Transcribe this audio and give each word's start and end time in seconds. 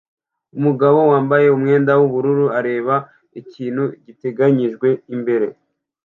Umugabo 0.57 0.99
wambaye 1.11 1.47
umwenda 1.55 1.91
wubururu 1.99 2.45
areba 2.59 2.95
ikintu 3.39 3.83
giteganijwe 4.05 4.87
imbere 5.15 5.47
ye 5.53 5.57